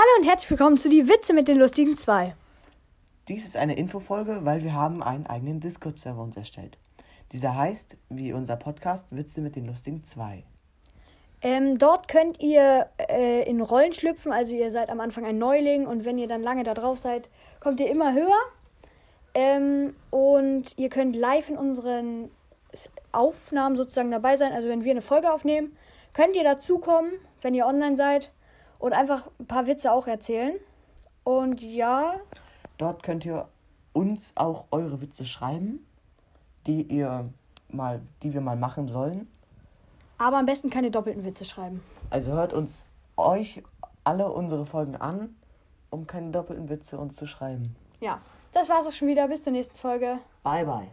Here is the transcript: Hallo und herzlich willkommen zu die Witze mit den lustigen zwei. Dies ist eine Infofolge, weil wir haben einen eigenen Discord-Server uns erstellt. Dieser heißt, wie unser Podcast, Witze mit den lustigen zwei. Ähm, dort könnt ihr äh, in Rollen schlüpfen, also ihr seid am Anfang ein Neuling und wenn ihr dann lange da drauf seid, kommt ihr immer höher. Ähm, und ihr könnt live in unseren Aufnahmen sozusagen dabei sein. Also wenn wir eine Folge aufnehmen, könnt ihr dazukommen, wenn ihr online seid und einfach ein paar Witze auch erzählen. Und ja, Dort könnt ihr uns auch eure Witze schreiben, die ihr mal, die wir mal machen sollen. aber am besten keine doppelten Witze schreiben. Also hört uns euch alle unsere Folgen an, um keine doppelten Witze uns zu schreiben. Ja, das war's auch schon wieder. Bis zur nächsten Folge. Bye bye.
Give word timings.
Hallo 0.00 0.10
und 0.20 0.28
herzlich 0.28 0.48
willkommen 0.50 0.78
zu 0.78 0.88
die 0.88 1.08
Witze 1.08 1.32
mit 1.32 1.48
den 1.48 1.58
lustigen 1.58 1.96
zwei. 1.96 2.36
Dies 3.26 3.44
ist 3.44 3.56
eine 3.56 3.76
Infofolge, 3.76 4.44
weil 4.44 4.62
wir 4.62 4.72
haben 4.72 5.02
einen 5.02 5.26
eigenen 5.26 5.58
Discord-Server 5.58 6.22
uns 6.22 6.36
erstellt. 6.36 6.78
Dieser 7.32 7.56
heißt, 7.56 7.96
wie 8.08 8.32
unser 8.32 8.54
Podcast, 8.54 9.08
Witze 9.10 9.40
mit 9.40 9.56
den 9.56 9.66
lustigen 9.66 10.04
zwei. 10.04 10.44
Ähm, 11.42 11.78
dort 11.78 12.06
könnt 12.06 12.40
ihr 12.40 12.86
äh, 13.10 13.42
in 13.50 13.60
Rollen 13.60 13.92
schlüpfen, 13.92 14.30
also 14.30 14.54
ihr 14.54 14.70
seid 14.70 14.88
am 14.88 15.00
Anfang 15.00 15.26
ein 15.26 15.36
Neuling 15.36 15.88
und 15.88 16.04
wenn 16.04 16.16
ihr 16.16 16.28
dann 16.28 16.44
lange 16.44 16.62
da 16.62 16.74
drauf 16.74 17.00
seid, 17.00 17.28
kommt 17.58 17.80
ihr 17.80 17.90
immer 17.90 18.14
höher. 18.14 18.38
Ähm, 19.34 19.96
und 20.10 20.78
ihr 20.78 20.90
könnt 20.90 21.16
live 21.16 21.48
in 21.48 21.58
unseren 21.58 22.30
Aufnahmen 23.10 23.74
sozusagen 23.74 24.12
dabei 24.12 24.36
sein. 24.36 24.52
Also 24.52 24.68
wenn 24.68 24.84
wir 24.84 24.92
eine 24.92 25.02
Folge 25.02 25.32
aufnehmen, 25.32 25.76
könnt 26.12 26.36
ihr 26.36 26.44
dazukommen, 26.44 27.14
wenn 27.42 27.54
ihr 27.54 27.66
online 27.66 27.96
seid 27.96 28.30
und 28.78 28.92
einfach 28.92 29.28
ein 29.38 29.46
paar 29.46 29.66
Witze 29.66 29.92
auch 29.92 30.06
erzählen. 30.06 30.54
Und 31.24 31.60
ja, 31.62 32.14
Dort 32.78 33.02
könnt 33.02 33.24
ihr 33.26 33.48
uns 33.92 34.32
auch 34.36 34.66
eure 34.70 35.00
Witze 35.00 35.24
schreiben, 35.24 35.84
die 36.66 36.82
ihr 36.82 37.28
mal, 37.68 38.00
die 38.22 38.32
wir 38.32 38.40
mal 38.40 38.56
machen 38.56 38.88
sollen. 38.88 39.26
aber 40.18 40.38
am 40.38 40.46
besten 40.46 40.70
keine 40.70 40.90
doppelten 40.90 41.24
Witze 41.24 41.44
schreiben. 41.44 41.82
Also 42.10 42.32
hört 42.32 42.52
uns 42.52 42.86
euch 43.16 43.62
alle 44.04 44.30
unsere 44.30 44.64
Folgen 44.64 44.96
an, 44.96 45.34
um 45.90 46.06
keine 46.06 46.30
doppelten 46.30 46.68
Witze 46.68 46.98
uns 46.98 47.16
zu 47.16 47.26
schreiben. 47.26 47.74
Ja, 48.00 48.20
das 48.52 48.68
war's 48.68 48.86
auch 48.86 48.92
schon 48.92 49.08
wieder. 49.08 49.26
Bis 49.28 49.42
zur 49.42 49.52
nächsten 49.52 49.76
Folge. 49.76 50.18
Bye 50.44 50.64
bye. 50.64 50.88